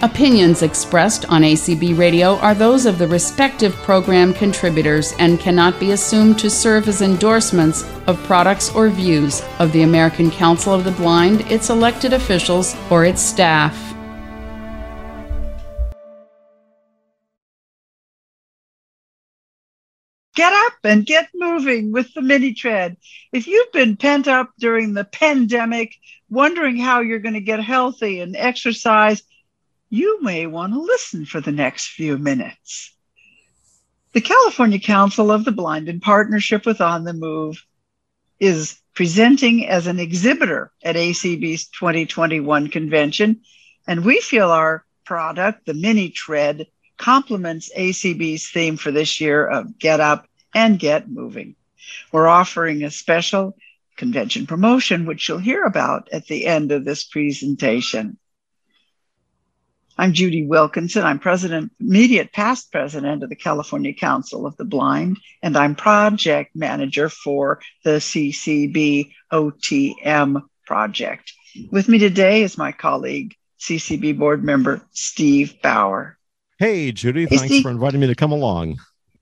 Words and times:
Opinions 0.00 0.62
expressed 0.62 1.24
on 1.28 1.42
ACB 1.42 1.98
Radio 1.98 2.36
are 2.36 2.54
those 2.54 2.86
of 2.86 2.98
the 2.98 3.08
respective 3.08 3.74
program 3.78 4.32
contributors 4.32 5.12
and 5.18 5.40
cannot 5.40 5.80
be 5.80 5.90
assumed 5.90 6.38
to 6.38 6.48
serve 6.48 6.86
as 6.86 7.02
endorsements 7.02 7.82
of 8.06 8.16
products 8.22 8.72
or 8.76 8.90
views 8.90 9.42
of 9.58 9.72
the 9.72 9.82
American 9.82 10.30
Council 10.30 10.72
of 10.72 10.84
the 10.84 10.92
Blind, 10.92 11.40
its 11.50 11.68
elected 11.68 12.12
officials, 12.12 12.76
or 12.90 13.04
its 13.04 13.20
staff. 13.20 13.76
Get 20.36 20.52
up 20.52 20.74
and 20.84 21.04
get 21.04 21.28
moving 21.34 21.90
with 21.90 22.14
the 22.14 22.22
mini 22.22 22.54
tread. 22.54 22.96
If 23.32 23.48
you've 23.48 23.72
been 23.72 23.96
pent 23.96 24.28
up 24.28 24.52
during 24.60 24.94
the 24.94 25.02
pandemic, 25.02 25.96
wondering 26.30 26.76
how 26.76 27.00
you're 27.00 27.18
going 27.18 27.34
to 27.34 27.40
get 27.40 27.58
healthy 27.58 28.20
and 28.20 28.36
exercise, 28.36 29.24
you 29.90 30.22
may 30.22 30.46
want 30.46 30.72
to 30.72 30.80
listen 30.80 31.24
for 31.24 31.40
the 31.40 31.52
next 31.52 31.88
few 31.88 32.18
minutes. 32.18 32.94
The 34.12 34.20
California 34.20 34.78
Council 34.78 35.30
of 35.30 35.44
the 35.44 35.52
Blind, 35.52 35.88
in 35.88 36.00
partnership 36.00 36.66
with 36.66 36.80
On 36.80 37.04
the 37.04 37.12
Move, 37.12 37.64
is 38.40 38.78
presenting 38.94 39.66
as 39.66 39.86
an 39.86 39.98
exhibitor 39.98 40.72
at 40.82 40.96
ACB's 40.96 41.68
2021 41.68 42.68
convention, 42.68 43.40
and 43.86 44.04
we 44.04 44.20
feel 44.20 44.50
our 44.50 44.84
product, 45.04 45.66
the 45.66 45.74
Mini 45.74 46.10
Tread, 46.10 46.66
complements 46.96 47.70
ACB's 47.76 48.48
theme 48.48 48.76
for 48.76 48.90
this 48.90 49.20
year 49.20 49.46
of 49.46 49.78
Get 49.78 50.00
Up 50.00 50.26
and 50.54 50.78
Get 50.78 51.08
Moving. 51.08 51.54
We're 52.12 52.26
offering 52.26 52.82
a 52.82 52.90
special 52.90 53.56
convention 53.96 54.46
promotion, 54.46 55.06
which 55.06 55.28
you'll 55.28 55.38
hear 55.38 55.64
about 55.64 56.08
at 56.12 56.26
the 56.26 56.46
end 56.46 56.72
of 56.72 56.84
this 56.84 57.04
presentation. 57.04 58.18
I'm 60.00 60.12
Judy 60.12 60.46
Wilkinson. 60.46 61.02
I'm 61.02 61.18
president, 61.18 61.72
immediate 61.80 62.32
past 62.32 62.70
president 62.70 63.24
of 63.24 63.30
the 63.30 63.34
California 63.34 63.92
Council 63.92 64.46
of 64.46 64.56
the 64.56 64.64
Blind, 64.64 65.18
and 65.42 65.56
I'm 65.56 65.74
project 65.74 66.54
manager 66.54 67.08
for 67.08 67.60
the 67.82 67.98
CCB 67.98 69.10
OTM 69.32 70.42
project. 70.64 71.32
With 71.72 71.88
me 71.88 71.98
today 71.98 72.44
is 72.44 72.56
my 72.56 72.70
colleague, 72.70 73.34
CCB 73.58 74.16
board 74.16 74.44
member 74.44 74.82
Steve 74.92 75.60
Bauer. 75.62 76.16
Hey, 76.60 76.92
Judy, 76.92 77.26
hey, 77.26 77.36
thanks 77.36 77.46
Steve. 77.46 77.62
for 77.64 77.70
inviting 77.70 77.98
me 77.98 78.06
to 78.06 78.14
come 78.14 78.30
along. 78.30 78.78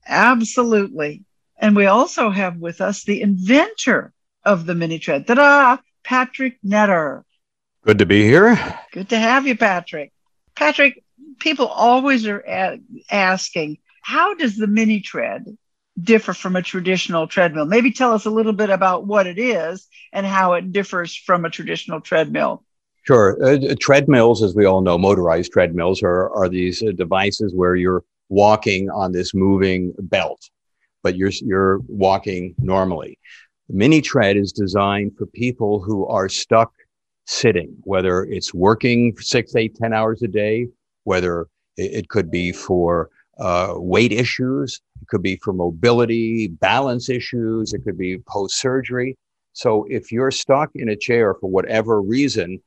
Absolutely. 0.06 1.24
And 1.56 1.74
we 1.74 1.86
also 1.86 2.28
have 2.28 2.58
with 2.58 2.82
us 2.82 3.02
the 3.04 3.22
inventor 3.22 4.12
of 4.44 4.66
the 4.66 4.74
mini 4.74 4.98
tread, 4.98 5.26
ta-da, 5.26 5.78
Patrick 6.04 6.58
Netter. 6.62 7.22
Good 7.82 7.98
to 7.98 8.06
be 8.06 8.24
here. 8.24 8.58
Good 8.92 9.08
to 9.08 9.18
have 9.18 9.46
you, 9.46 9.56
Patrick. 9.56 10.12
Patrick, 10.56 11.02
people 11.38 11.66
always 11.66 12.26
are 12.26 12.44
asking, 13.10 13.78
how 14.02 14.34
does 14.34 14.56
the 14.56 14.66
mini 14.66 15.00
tread 15.00 15.56
differ 16.00 16.32
from 16.32 16.56
a 16.56 16.62
traditional 16.62 17.26
treadmill? 17.26 17.66
Maybe 17.66 17.92
tell 17.92 18.12
us 18.12 18.24
a 18.24 18.30
little 18.30 18.52
bit 18.52 18.70
about 18.70 19.06
what 19.06 19.26
it 19.26 19.38
is 19.38 19.86
and 20.12 20.26
how 20.26 20.54
it 20.54 20.72
differs 20.72 21.14
from 21.14 21.44
a 21.44 21.50
traditional 21.50 22.00
treadmill. 22.00 22.64
Sure. 23.06 23.38
Uh, 23.42 23.74
treadmills, 23.78 24.42
as 24.42 24.54
we 24.54 24.64
all 24.64 24.80
know, 24.80 24.98
motorized 24.98 25.52
treadmills 25.52 26.02
are, 26.02 26.30
are 26.30 26.48
these 26.48 26.82
uh, 26.82 26.90
devices 26.96 27.54
where 27.54 27.76
you're 27.76 28.02
walking 28.28 28.90
on 28.90 29.12
this 29.12 29.32
moving 29.34 29.94
belt, 29.98 30.40
but 31.02 31.16
you're, 31.16 31.30
you're 31.42 31.78
walking 31.86 32.54
normally. 32.58 33.18
The 33.68 33.76
mini 33.76 34.00
tread 34.00 34.36
is 34.36 34.52
designed 34.52 35.12
for 35.16 35.26
people 35.26 35.80
who 35.80 36.06
are 36.06 36.28
stuck 36.28 36.72
sitting, 37.26 37.76
whether 37.82 38.24
it's 38.24 38.54
working 38.54 39.16
six, 39.18 39.54
eight, 39.56 39.76
ten 39.76 39.92
hours 39.92 40.22
a 40.22 40.28
day, 40.28 40.68
whether 41.04 41.48
it 41.76 42.08
could 42.08 42.30
be 42.30 42.52
for 42.52 43.10
uh, 43.38 43.74
weight 43.76 44.12
issues, 44.12 44.80
it 45.02 45.08
could 45.08 45.22
be 45.22 45.36
for 45.36 45.52
mobility, 45.52 46.48
balance 46.48 47.10
issues, 47.10 47.74
it 47.74 47.84
could 47.84 47.98
be 47.98 48.18
post 48.26 48.58
surgery. 48.58 49.16
So 49.52 49.86
if 49.90 50.10
you're 50.10 50.30
stuck 50.30 50.70
in 50.74 50.90
a 50.90 50.96
chair 50.96 51.34
for 51.34 51.50
whatever 51.50 52.00
reason, 52.00 52.60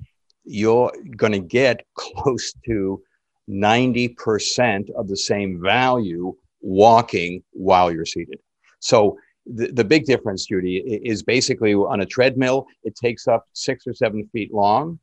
you're 0.44 0.92
going 1.16 1.34
to 1.34 1.40
get 1.40 1.86
close 1.96 2.54
to 2.66 3.02
90% 3.50 4.90
of 4.92 5.08
the 5.08 5.18
same 5.18 5.62
value 5.62 6.34
walking 6.62 7.44
while 7.52 7.92
you're 7.92 8.06
seated. 8.06 8.40
So 8.80 9.18
the, 9.56 9.68
the 9.72 9.84
big 9.84 10.06
difference, 10.06 10.46
Judy, 10.46 10.78
is 10.78 11.24
basically 11.24 11.74
on 11.74 12.02
a 12.02 12.06
treadmill, 12.06 12.68
it 12.84 12.96
takes 12.96 13.28
up 13.28 13.46
six 13.54 13.88
or 13.88 13.94
seven 13.94 14.28
feet 14.32 14.54
long. 14.54 15.00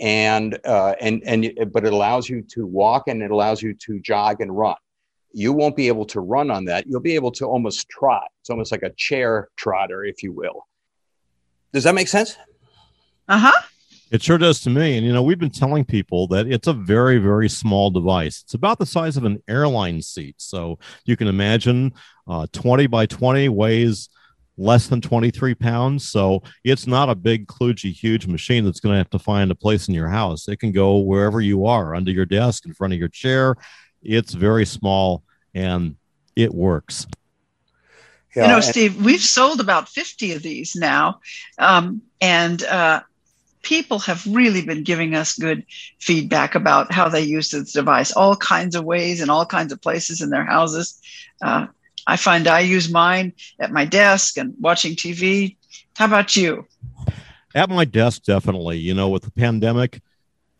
And, 0.00 0.58
uh, 0.64 0.94
and, 1.00 1.22
and, 1.24 1.72
but 1.72 1.84
it 1.84 1.92
allows 1.92 2.28
you 2.28 2.42
to 2.50 2.66
walk 2.66 3.08
and 3.08 3.20
it 3.22 3.32
allows 3.32 3.62
you 3.62 3.74
to 3.74 3.98
jog 4.00 4.40
and 4.40 4.56
run. 4.56 4.76
You 5.32 5.52
won't 5.52 5.76
be 5.76 5.88
able 5.88 6.06
to 6.06 6.20
run 6.20 6.50
on 6.50 6.64
that. 6.66 6.86
You'll 6.86 7.00
be 7.00 7.14
able 7.14 7.32
to 7.32 7.46
almost 7.46 7.88
trot. 7.88 8.28
It's 8.40 8.50
almost 8.50 8.70
like 8.70 8.82
a 8.82 8.90
chair 8.96 9.48
trotter, 9.56 10.04
if 10.04 10.22
you 10.22 10.32
will. 10.32 10.66
Does 11.72 11.84
that 11.84 11.94
make 11.94 12.08
sense? 12.08 12.36
Uh 13.28 13.38
huh. 13.38 13.62
It 14.10 14.22
sure 14.22 14.38
does 14.38 14.60
to 14.62 14.70
me. 14.70 14.96
And, 14.96 15.06
you 15.06 15.12
know, 15.12 15.22
we've 15.22 15.38
been 15.38 15.50
telling 15.50 15.84
people 15.84 16.26
that 16.28 16.46
it's 16.46 16.66
a 16.66 16.72
very, 16.72 17.18
very 17.18 17.48
small 17.48 17.90
device. 17.90 18.42
It's 18.42 18.54
about 18.54 18.78
the 18.78 18.86
size 18.86 19.16
of 19.16 19.24
an 19.24 19.42
airline 19.48 20.00
seat. 20.00 20.36
So 20.38 20.78
you 21.04 21.16
can 21.16 21.28
imagine 21.28 21.92
uh, 22.26 22.46
20 22.52 22.86
by 22.86 23.06
20 23.06 23.48
weighs 23.50 24.08
less 24.56 24.88
than 24.88 25.00
23 25.00 25.54
pounds. 25.54 26.08
So 26.08 26.42
it's 26.64 26.86
not 26.86 27.08
a 27.08 27.14
big, 27.14 27.46
kludgy, 27.46 27.92
huge 27.92 28.26
machine 28.26 28.64
that's 28.64 28.80
going 28.80 28.94
to 28.94 28.98
have 28.98 29.10
to 29.10 29.18
find 29.18 29.50
a 29.50 29.54
place 29.54 29.88
in 29.88 29.94
your 29.94 30.08
house. 30.08 30.48
It 30.48 30.58
can 30.58 30.72
go 30.72 30.96
wherever 30.96 31.40
you 31.40 31.66
are, 31.66 31.94
under 31.94 32.10
your 32.10 32.26
desk, 32.26 32.66
in 32.66 32.74
front 32.74 32.92
of 32.92 32.98
your 32.98 33.08
chair. 33.08 33.56
It's 34.02 34.32
very 34.32 34.66
small 34.66 35.22
and 35.54 35.96
it 36.34 36.52
works. 36.52 37.06
Yeah, 38.34 38.42
you 38.42 38.48
know, 38.48 38.60
Steve, 38.60 39.02
we've 39.02 39.20
sold 39.20 39.60
about 39.60 39.88
50 39.88 40.32
of 40.32 40.42
these 40.42 40.76
now. 40.76 41.20
Um, 41.58 42.02
and 42.20 42.62
uh, 42.64 43.02
people 43.68 43.98
have 43.98 44.26
really 44.26 44.62
been 44.62 44.82
giving 44.82 45.14
us 45.14 45.36
good 45.36 45.62
feedback 45.98 46.54
about 46.54 46.90
how 46.90 47.06
they 47.06 47.20
use 47.20 47.50
this 47.50 47.70
device, 47.70 48.10
all 48.12 48.34
kinds 48.34 48.74
of 48.74 48.82
ways 48.82 49.20
and 49.20 49.30
all 49.30 49.44
kinds 49.44 49.74
of 49.74 49.82
places 49.82 50.22
in 50.22 50.30
their 50.30 50.44
houses. 50.44 50.98
Uh, 51.42 51.66
I 52.06 52.16
find 52.16 52.48
I 52.48 52.60
use 52.60 52.90
mine 52.90 53.34
at 53.60 53.70
my 53.70 53.84
desk 53.84 54.38
and 54.38 54.54
watching 54.58 54.94
TV. 54.96 55.56
How 55.98 56.06
about 56.06 56.34
you? 56.34 56.66
At 57.54 57.68
my 57.68 57.84
desk, 57.84 58.22
definitely. 58.22 58.78
You 58.78 58.94
know, 58.94 59.10
with 59.10 59.24
the 59.24 59.30
pandemic, 59.30 60.00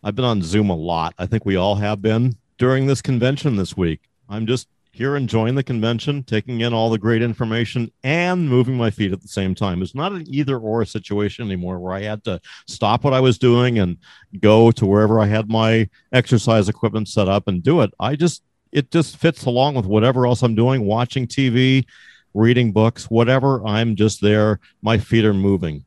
I've 0.04 0.14
been 0.14 0.26
on 0.26 0.42
Zoom 0.42 0.69
a 0.69 0.76
lot. 0.76 1.14
I 1.19 1.25
think 1.25 1.46
we 1.46 1.56
all 1.56 1.76
have 1.76 2.02
been 2.02 2.36
during 2.58 2.86
this 2.86 3.00
convention 3.00 3.56
this 3.56 3.75
week. 3.75 4.00
I'm 4.28 4.46
just 4.46 4.69
here 4.98 5.16
enjoying 5.16 5.54
the 5.54 5.62
convention, 5.62 6.25
taking 6.25 6.60
in 6.60 6.75
all 6.75 6.91
the 6.91 6.98
great 6.98 7.22
information, 7.22 7.91
and 8.03 8.48
moving 8.48 8.76
my 8.76 8.91
feet 8.91 9.12
at 9.12 9.22
the 9.22 9.28
same 9.28 9.54
time. 9.54 9.81
It's 9.81 9.94
not 9.94 10.12
an 10.12 10.25
either 10.28 10.59
or 10.59 10.84
situation 10.84 11.47
anymore 11.47 11.78
where 11.78 11.94
I 11.94 12.03
had 12.03 12.25
to 12.25 12.41
stop 12.66 13.04
what 13.04 13.14
I 13.14 13.20
was 13.20 13.38
doing 13.38 13.78
and 13.78 13.97
go 14.41 14.72
to 14.72 14.84
wherever 14.84 15.20
I 15.20 15.26
had 15.26 15.48
my 15.48 15.88
exercise 16.12 16.69
equipment 16.69 17.08
set 17.08 17.28
up 17.28 17.47
and 17.47 17.62
do 17.62 17.81
it. 17.81 17.94
I 18.00 18.16
just, 18.16 18.42
it 18.72 18.91
just 18.91 19.16
fits 19.16 19.44
along 19.44 19.76
with 19.76 19.87
whatever 19.87 20.26
else 20.26 20.42
I'm 20.42 20.56
doing, 20.56 20.84
watching 20.84 21.26
TV, 21.26 21.87
reading 22.34 22.72
books, 22.72 23.08
whatever. 23.08 23.64
I'm 23.66 23.94
just 23.94 24.20
there. 24.20 24.58
My 24.82 24.98
feet 24.98 25.25
are 25.25 25.32
moving. 25.32 25.84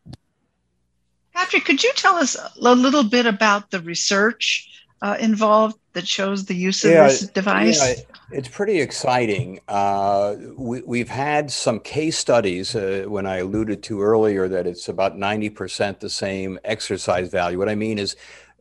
Patrick, 1.34 1.66
could 1.66 1.84
you 1.84 1.92
tell 1.96 2.16
us 2.16 2.36
a 2.36 2.76
little 2.76 3.04
bit 3.04 3.26
about 3.26 3.72
the 3.72 3.82
research 3.82 4.81
uh, 5.02 5.18
involved 5.20 5.78
that 5.94 6.08
shows 6.08 6.46
the 6.46 6.56
use 6.56 6.84
of 6.86 6.92
yeah, 6.92 7.08
this 7.08 7.28
device? 7.28 7.82
Yeah, 7.82 8.04
it's 8.32 8.48
pretty 8.48 8.80
exciting. 8.80 9.60
Uh, 9.68 10.36
we, 10.58 11.00
have 11.00 11.10
had 11.10 11.52
some 11.52 11.80
case 11.80 12.18
studies 12.18 12.76
uh, 12.76 13.06
when 13.08 13.26
I 13.26 13.38
alluded 13.38 13.84
to 13.84 14.02
earlier 14.02 14.48
that 14.48 14.68
it's 14.68 14.88
about 14.88 15.18
90% 15.18 16.00
the 16.00 16.10
same 16.10 16.60
exercise 16.64 17.30
value. 17.30 17.58
What 17.58 17.70
I 17.70 17.76
mean 17.76 17.98
is, 17.98 18.16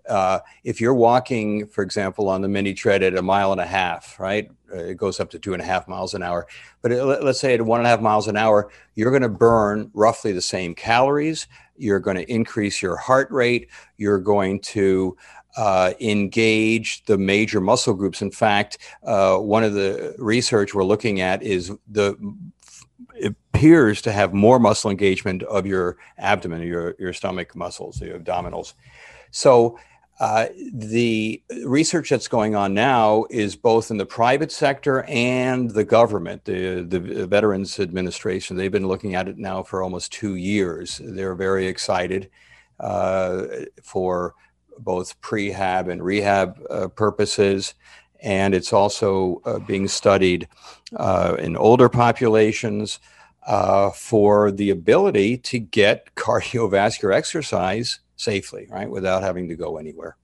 uh, 0.09 0.41
if 0.65 0.81
you're 0.81 0.95
walking, 0.95 1.66
for 1.66 1.83
example, 1.83 2.28
on 2.28 2.41
the 2.41 2.48
mini 2.48 2.75
tread 2.75 3.03
at 3.03 3.16
a 3.16 3.22
mile 3.22 3.53
and 3.53 3.60
a 3.60 3.66
half, 3.66 4.19
right? 4.19 4.51
Uh, 4.72 4.78
it 4.78 4.97
goes 4.97 5.21
up 5.21 5.31
to 5.31 5.39
two 5.39 5.53
and 5.53 5.63
a 5.63 5.65
half 5.65 5.87
miles 5.87 6.15
an 6.15 6.22
hour. 6.22 6.47
But 6.83 6.91
it, 6.91 7.04
let's 7.04 7.39
say 7.39 7.54
at 7.54 7.63
one 7.63 7.78
and 7.81 7.87
a 7.87 7.91
half 7.91 8.01
miles 8.01 8.27
an 8.27 8.37
hour, 8.37 8.71
you're 8.95 9.10
going 9.10 9.22
to 9.22 9.28
burn 9.28 9.91
roughly 9.95 10.33
the 10.33 10.41
same 10.41 10.75
calories. 10.75 11.47
You're 11.77 12.01
going 12.01 12.16
to 12.16 12.31
increase 12.33 12.83
your 12.83 12.97
heart 12.97 13.31
rate. 13.31 13.69
You're 13.98 14.19
going 14.19 14.60
to 14.60 15.16
uh, 15.57 15.93
engage 16.01 17.05
the 17.05 17.19
major 17.19 17.61
muscle 17.61 17.95
groups. 17.95 18.23
In 18.23 18.31
fact, 18.31 18.79
uh, 19.03 19.37
one 19.39 19.65
of 19.65 19.75
the 19.75 20.15
research 20.19 20.75
we're 20.75 20.85
looking 20.85 21.21
at 21.21 21.43
is 21.43 21.73
the 21.89 22.17
appears 23.23 24.01
to 24.03 24.13
have 24.13 24.33
more 24.33 24.59
muscle 24.59 24.91
engagement 24.91 25.43
of 25.43 25.67
your 25.67 25.97
abdomen, 26.19 26.63
your 26.63 26.95
your 26.99 27.13
stomach 27.13 27.55
muscles, 27.55 27.97
the 27.97 28.07
abdominals. 28.07 28.75
So. 29.31 29.79
Uh, 30.21 30.49
the 30.75 31.43
research 31.65 32.11
that's 32.11 32.29
going 32.29 32.55
on 32.55 32.75
now 32.75 33.25
is 33.31 33.57
both 33.57 33.91
in 33.91 33.97
the 33.97 34.05
private 34.05 34.53
sector 34.53 35.03
and 35.09 35.71
the 35.71 35.83
government, 35.83 36.45
the, 36.45 36.83
the 36.87 37.27
Veterans 37.27 37.81
Administration. 37.81 38.55
They've 38.55 38.71
been 38.71 38.87
looking 38.87 39.15
at 39.15 39.29
it 39.29 39.39
now 39.39 39.63
for 39.63 39.83
almost 39.83 40.13
two 40.13 40.35
years. 40.35 41.01
They're 41.03 41.35
very 41.35 41.67
excited 41.67 42.29
uh, 42.79 43.47
for 43.83 44.35
both 44.84 45.21
prehab 45.21 45.91
and 45.91 46.03
rehab 46.03 46.60
uh, 46.71 46.88
purposes. 46.88 47.74
And 48.22 48.54
it's 48.54 48.72
also 48.72 49.41
uh, 49.44 49.59
being 49.60 49.88
studied 49.88 50.48
uh, 50.97 51.36
in 51.38 51.56
older 51.56 51.88
populations 51.88 52.98
uh, 53.47 53.91
for 53.91 54.50
the 54.50 54.71
ability 54.71 55.38
to 55.38 55.59
get 55.59 56.15
cardiovascular 56.16 57.15
exercise 57.15 58.00
safely, 58.16 58.66
right, 58.71 58.91
without 58.91 59.22
having 59.22 59.48
to 59.48 59.56
go 59.56 59.78
anywhere. 59.78 60.16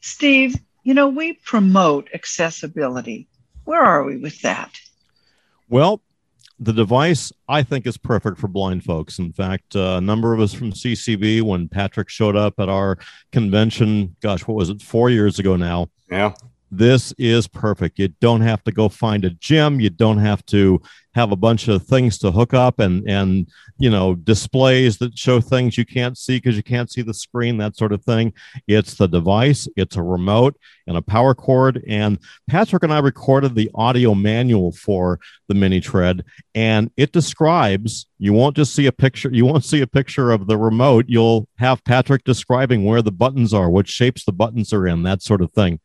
Steve, 0.00 0.56
you 0.84 0.94
know, 0.94 1.08
we 1.08 1.34
promote 1.44 2.08
accessibility. 2.14 3.28
Where 3.64 3.82
are 3.82 4.04
we 4.04 4.16
with 4.16 4.40
that? 4.42 4.70
Well, 5.68 6.02
the 6.62 6.72
device 6.72 7.32
I 7.48 7.64
think 7.64 7.86
is 7.86 7.96
perfect 7.96 8.38
for 8.38 8.46
blind 8.46 8.84
folks. 8.84 9.18
In 9.18 9.32
fact, 9.32 9.74
uh, 9.74 9.96
a 9.96 10.00
number 10.00 10.32
of 10.32 10.40
us 10.40 10.54
from 10.54 10.70
CCB, 10.72 11.42
when 11.42 11.68
Patrick 11.68 12.08
showed 12.08 12.36
up 12.36 12.54
at 12.60 12.68
our 12.68 12.98
convention, 13.32 14.14
gosh, 14.20 14.46
what 14.46 14.56
was 14.56 14.68
it, 14.68 14.80
four 14.80 15.10
years 15.10 15.40
ago 15.40 15.56
now? 15.56 15.88
Yeah. 16.08 16.34
This 16.70 17.12
is 17.18 17.48
perfect. 17.48 17.98
You 17.98 18.08
don't 18.20 18.42
have 18.42 18.62
to 18.64 18.72
go 18.72 18.88
find 18.88 19.24
a 19.24 19.30
gym. 19.30 19.80
You 19.80 19.90
don't 19.90 20.18
have 20.18 20.46
to 20.46 20.80
have 21.14 21.32
a 21.32 21.36
bunch 21.36 21.68
of 21.68 21.82
things 21.84 22.18
to 22.18 22.30
hook 22.30 22.54
up 22.54 22.78
and 22.78 23.08
and 23.08 23.48
you 23.78 23.90
know 23.90 24.14
displays 24.14 24.98
that 24.98 25.16
show 25.18 25.40
things 25.40 25.76
you 25.76 25.84
can't 25.84 26.16
see 26.16 26.36
because 26.36 26.56
you 26.56 26.62
can't 26.62 26.90
see 26.90 27.02
the 27.02 27.14
screen 27.14 27.58
that 27.58 27.76
sort 27.76 27.92
of 27.92 28.04
thing. 28.04 28.32
It's 28.66 28.94
the 28.94 29.06
device 29.06 29.68
it's 29.76 29.96
a 29.96 30.02
remote 30.02 30.56
and 30.86 30.96
a 30.96 31.02
power 31.02 31.34
cord 31.34 31.82
and 31.86 32.18
patrick 32.48 32.82
and 32.82 32.92
i 32.92 32.98
recorded 32.98 33.54
the 33.54 33.70
audio 33.74 34.14
manual 34.14 34.72
for 34.72 35.20
the 35.48 35.54
mini 35.54 35.80
tread 35.80 36.24
and 36.54 36.90
it 36.96 37.12
describes 37.12 38.06
you 38.18 38.32
won't 38.32 38.56
just 38.56 38.74
see 38.74 38.86
a 38.86 38.92
picture 38.92 39.30
you 39.32 39.44
won't 39.44 39.64
see 39.64 39.80
a 39.80 39.86
picture 39.86 40.32
of 40.32 40.46
the 40.46 40.58
remote 40.58 41.04
you'll 41.08 41.46
have 41.58 41.84
patrick 41.84 42.24
describing 42.24 42.84
where 42.84 43.02
the 43.02 43.12
buttons 43.12 43.54
are 43.54 43.70
what 43.70 43.88
shapes 43.88 44.24
the 44.24 44.32
buttons 44.32 44.72
are 44.72 44.86
in 44.86 45.02
that 45.02 45.22
sort 45.22 45.42
of 45.42 45.52
thing. 45.52 45.80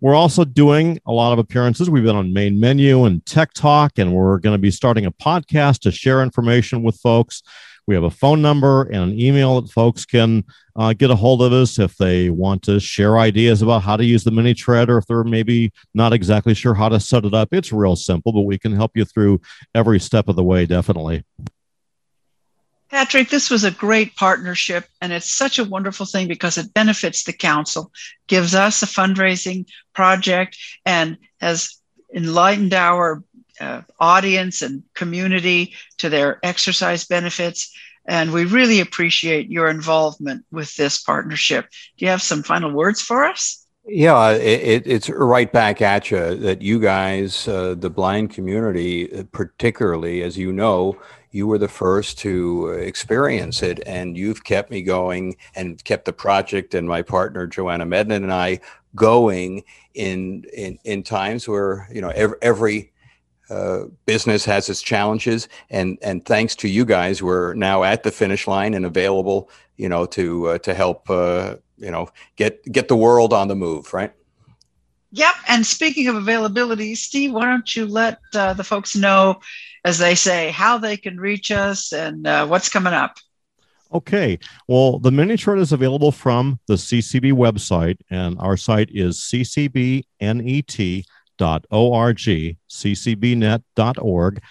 We're 0.00 0.14
also 0.14 0.44
doing 0.44 0.98
a 1.06 1.12
lot 1.12 1.32
of 1.32 1.38
appearances. 1.38 1.88
We've 1.88 2.04
been 2.04 2.16
on 2.16 2.32
main 2.32 2.58
menu 2.60 3.04
and 3.04 3.24
tech 3.24 3.52
talk 3.52 3.98
and 3.98 4.14
we're 4.14 4.38
going 4.38 4.54
to 4.54 4.58
be 4.64 4.70
starting 4.70 5.04
a 5.06 5.12
podcast 5.12 5.80
to 5.80 5.92
share 5.92 6.22
information 6.22 6.82
with 6.82 6.96
folks. 6.96 7.42
We 7.86 7.94
have 7.94 8.04
a 8.04 8.10
phone 8.10 8.40
number 8.40 8.84
and 8.84 9.12
an 9.12 9.20
email 9.20 9.60
that 9.60 9.70
folks 9.70 10.06
can 10.06 10.42
uh, 10.74 10.94
get 10.94 11.10
a 11.10 11.16
hold 11.16 11.42
of 11.42 11.52
us 11.52 11.78
if 11.78 11.96
they 11.98 12.30
want 12.30 12.62
to 12.62 12.80
share 12.80 13.18
ideas 13.18 13.60
about 13.60 13.82
how 13.82 13.98
to 13.98 14.04
use 14.04 14.24
the 14.24 14.30
mini 14.30 14.54
tread 14.54 14.88
or 14.88 14.96
if 14.96 15.06
they're 15.06 15.22
maybe 15.22 15.70
not 15.92 16.14
exactly 16.14 16.54
sure 16.54 16.72
how 16.72 16.88
to 16.88 16.98
set 16.98 17.26
it 17.26 17.34
up. 17.34 17.50
It's 17.52 17.72
real 17.72 17.94
simple, 17.94 18.32
but 18.32 18.42
we 18.42 18.58
can 18.58 18.72
help 18.72 18.92
you 18.94 19.04
through 19.04 19.42
every 19.74 20.00
step 20.00 20.28
of 20.28 20.36
the 20.36 20.42
way, 20.42 20.64
definitely. 20.64 21.24
Patrick, 22.90 23.28
this 23.28 23.50
was 23.50 23.64
a 23.64 23.70
great 23.70 24.16
partnership, 24.16 24.86
and 25.02 25.12
it's 25.12 25.30
such 25.30 25.58
a 25.58 25.64
wonderful 25.64 26.06
thing 26.06 26.26
because 26.26 26.56
it 26.56 26.72
benefits 26.72 27.24
the 27.24 27.32
council, 27.32 27.92
gives 28.28 28.54
us 28.54 28.82
a 28.82 28.86
fundraising 28.86 29.66
project, 29.94 30.56
and 30.86 31.18
has 31.40 31.76
enlightened 32.14 32.72
our 32.72 33.22
uh, 33.60 33.82
audience 33.98 34.62
and 34.62 34.82
community 34.94 35.74
to 35.98 36.08
their 36.08 36.38
exercise 36.42 37.04
benefits. 37.04 37.72
And 38.06 38.32
we 38.32 38.44
really 38.44 38.80
appreciate 38.80 39.50
your 39.50 39.68
involvement 39.68 40.44
with 40.50 40.74
this 40.76 41.02
partnership. 41.02 41.66
Do 41.96 42.04
you 42.04 42.10
have 42.10 42.22
some 42.22 42.42
final 42.42 42.70
words 42.70 43.00
for 43.00 43.24
us? 43.24 43.64
Yeah, 43.86 44.30
it, 44.30 44.86
it's 44.86 45.10
right 45.10 45.52
back 45.52 45.82
at 45.82 46.10
you 46.10 46.36
that 46.36 46.62
you 46.62 46.80
guys, 46.80 47.46
uh, 47.46 47.74
the 47.78 47.90
blind 47.90 48.30
community, 48.30 49.24
particularly, 49.30 50.22
as 50.22 50.38
you 50.38 50.54
know, 50.54 50.98
you 51.32 51.46
were 51.46 51.58
the 51.58 51.68
first 51.68 52.16
to 52.20 52.68
experience 52.68 53.62
it, 53.62 53.82
and 53.86 54.16
you've 54.16 54.44
kept 54.44 54.70
me 54.70 54.82
going 54.82 55.36
and 55.54 55.82
kept 55.84 56.06
the 56.06 56.12
project 56.12 56.74
and 56.74 56.88
my 56.88 57.02
partner 57.02 57.46
Joanna 57.46 57.84
Mednin 57.84 58.22
and 58.22 58.32
I 58.32 58.60
going 58.94 59.64
in 59.94 60.44
in 60.54 60.78
in 60.84 61.02
times 61.02 61.48
where 61.48 61.88
you 61.92 62.00
know 62.00 62.10
every, 62.10 62.36
every 62.40 62.92
uh, 63.50 63.84
business 64.06 64.44
has 64.44 64.68
its 64.68 64.82
challenges, 64.82 65.48
and 65.70 65.98
and 66.02 66.24
thanks 66.24 66.54
to 66.56 66.68
you 66.68 66.84
guys, 66.84 67.22
we're 67.22 67.54
now 67.54 67.82
at 67.82 68.02
the 68.02 68.10
finish 68.10 68.46
line 68.46 68.74
and 68.74 68.86
available, 68.86 69.50
you 69.76 69.88
know, 69.88 70.06
to 70.06 70.48
uh, 70.48 70.58
to 70.58 70.74
help, 70.74 71.08
uh, 71.10 71.56
you 71.76 71.90
know, 71.90 72.08
get 72.36 72.64
get 72.72 72.88
the 72.88 72.96
world 72.96 73.32
on 73.32 73.48
the 73.48 73.56
move, 73.56 73.92
right? 73.92 74.12
Yep. 75.12 75.34
And 75.48 75.64
speaking 75.64 76.08
of 76.08 76.16
availability, 76.16 76.96
Steve, 76.96 77.32
why 77.32 77.44
don't 77.44 77.76
you 77.76 77.86
let 77.86 78.18
uh, 78.34 78.52
the 78.52 78.64
folks 78.64 78.96
know, 78.96 79.40
as 79.84 79.98
they 79.98 80.16
say, 80.16 80.50
how 80.50 80.78
they 80.78 80.96
can 80.96 81.18
reach 81.18 81.52
us 81.52 81.92
and 81.92 82.26
uh, 82.26 82.46
what's 82.46 82.68
coming 82.68 82.92
up? 82.92 83.16
Okay. 83.92 84.40
Well, 84.66 84.98
the 84.98 85.12
mini 85.12 85.36
tread 85.36 85.58
is 85.58 85.70
available 85.70 86.10
from 86.10 86.58
the 86.66 86.74
CCB 86.74 87.32
website, 87.32 87.98
and 88.10 88.36
our 88.40 88.56
site 88.56 88.90
is 88.90 89.18
ccbnet 89.18 91.04
ccbnet.org, 91.38 92.16
ccbnet.org. 92.68 94.42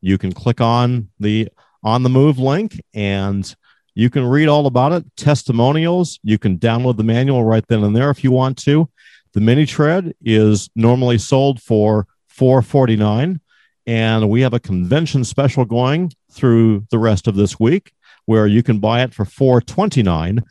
You 0.00 0.18
can 0.18 0.32
click 0.32 0.60
on 0.60 1.08
the 1.18 1.48
on 1.82 2.02
the 2.02 2.08
move 2.08 2.38
link 2.38 2.80
and 2.94 3.54
you 3.94 4.10
can 4.10 4.24
read 4.24 4.48
all 4.48 4.66
about 4.66 4.92
it, 4.92 5.04
testimonials. 5.16 6.18
You 6.22 6.38
can 6.38 6.58
download 6.58 6.96
the 6.96 7.04
manual 7.04 7.44
right 7.44 7.64
then 7.68 7.82
and 7.82 7.96
there 7.96 8.10
if 8.10 8.22
you 8.22 8.30
want 8.30 8.58
to. 8.58 8.88
The 9.32 9.40
mini 9.40 9.66
tread 9.66 10.14
is 10.22 10.70
normally 10.74 11.18
sold 11.18 11.62
for 11.62 12.06
449 12.28 13.40
and 13.86 14.28
we 14.28 14.42
have 14.42 14.54
a 14.54 14.60
convention 14.60 15.24
special 15.24 15.64
going 15.64 16.12
through 16.30 16.86
the 16.90 16.98
rest 16.98 17.26
of 17.26 17.34
this 17.34 17.58
week 17.58 17.92
where 18.26 18.46
you 18.46 18.62
can 18.62 18.78
buy 18.78 19.02
it 19.02 19.12
for 19.14 19.24
429 19.24 20.42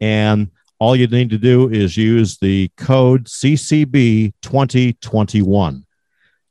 and 0.00 0.50
all 0.78 0.94
you 0.94 1.06
need 1.06 1.30
to 1.30 1.38
do 1.38 1.68
is 1.68 1.96
use 1.96 2.38
the 2.38 2.70
code 2.76 3.24
CCB 3.26 4.32
2021. 4.42 5.84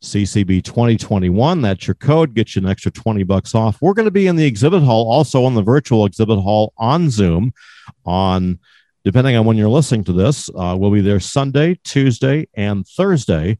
CCB 0.03 0.63
2021, 0.63 1.61
that's 1.61 1.87
your 1.87 1.95
code, 1.95 2.35
gets 2.35 2.55
you 2.55 2.61
an 2.61 2.69
extra 2.69 2.91
20 2.91 3.23
bucks 3.23 3.55
off. 3.55 3.81
We're 3.81 3.93
going 3.93 4.05
to 4.05 4.11
be 4.11 4.27
in 4.27 4.35
the 4.35 4.45
exhibit 4.45 4.83
hall, 4.83 5.09
also 5.09 5.43
on 5.43 5.55
the 5.55 5.63
virtual 5.63 6.05
exhibit 6.05 6.39
hall 6.39 6.71
on 6.77 7.09
Zoom 7.09 7.51
on 8.05 8.59
depending 9.03 9.35
on 9.37 9.45
when 9.45 9.57
you're 9.57 9.69
listening 9.69 10.03
to 10.03 10.13
this. 10.13 10.49
Uh, 10.49 10.75
we'll 10.77 10.91
be 10.91 11.01
there 11.01 11.19
Sunday, 11.19 11.79
Tuesday, 11.83 12.47
and 12.53 12.85
Thursday 12.85 13.57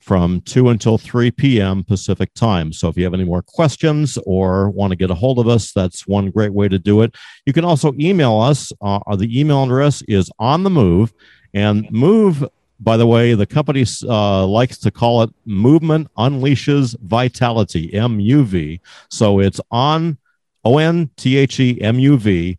from 0.00 0.40
2 0.42 0.70
until 0.70 0.96
3 0.96 1.30
p.m. 1.32 1.84
Pacific 1.84 2.32
time. 2.34 2.72
So 2.72 2.88
if 2.88 2.96
you 2.96 3.04
have 3.04 3.14
any 3.14 3.24
more 3.24 3.42
questions 3.42 4.18
or 4.24 4.70
want 4.70 4.90
to 4.90 4.96
get 4.96 5.10
a 5.10 5.14
hold 5.14 5.38
of 5.38 5.48
us, 5.48 5.72
that's 5.72 6.06
one 6.06 6.30
great 6.30 6.52
way 6.52 6.68
to 6.68 6.78
do 6.78 7.02
it. 7.02 7.14
You 7.46 7.52
can 7.52 7.64
also 7.64 7.92
email 7.98 8.38
us. 8.38 8.72
Uh, 8.80 9.00
the 9.16 9.38
email 9.38 9.64
address 9.64 10.02
is 10.02 10.30
on 10.38 10.62
the 10.62 10.70
move. 10.70 11.12
And 11.54 11.90
move, 11.90 12.46
by 12.80 12.96
the 12.96 13.06
way, 13.06 13.34
the 13.34 13.46
company 13.46 13.84
uh, 14.04 14.46
likes 14.46 14.78
to 14.78 14.90
call 14.90 15.22
it 15.22 15.30
Movement 15.44 16.08
Unleashes 16.16 16.96
Vitality, 17.00 17.90
MUV. 17.92 18.80
So 19.10 19.40
it's 19.40 19.60
on 19.70 20.18
O 20.64 20.78
N 20.78 21.10
T 21.16 21.36
H 21.36 21.60
E 21.60 21.80
M 21.80 21.98
U 21.98 22.16
V 22.18 22.58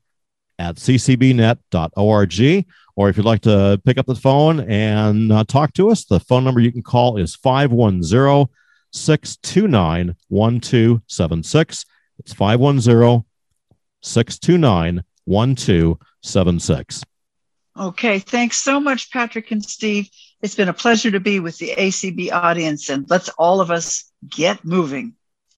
at 0.58 0.76
ccbnet.org. 0.76 2.66
Or 3.00 3.08
if 3.08 3.16
you'd 3.16 3.26
like 3.26 3.44
to 3.44 3.82
pick 3.86 3.98
up 3.98 4.08
the 4.08 4.14
phone 4.14 4.60
and 4.60 5.32
uh, 5.32 5.46
talk 5.46 5.72
to 5.76 5.90
us, 5.90 6.04
the 6.04 6.20
phone 6.20 6.44
number 6.44 6.60
you 6.60 6.70
can 6.70 6.84
call 6.84 7.16
is 7.16 7.34
510 7.34 8.54
629 8.92 10.18
1276. 10.28 11.86
It's 12.20 12.34
510 12.34 13.24
629 14.02 15.04
1276. 15.24 17.04
Okay, 17.80 18.20
thanks 18.20 18.58
so 18.58 18.82
much, 18.82 19.10
Patrick 19.14 19.50
and 19.52 19.64
Steve. 19.64 20.10
It's 20.42 20.56
been 20.56 20.68
a 20.68 20.74
pleasure 20.74 21.12
to 21.12 21.22
be 21.22 21.40
with 21.40 21.58
the 21.58 21.76
ACB 21.78 22.34
audience, 22.34 22.90
and 22.90 23.10
let's 23.10 23.30
all 23.30 23.62
of 23.62 23.72
us 23.72 24.12
get 24.30 24.66
moving. 24.66 25.16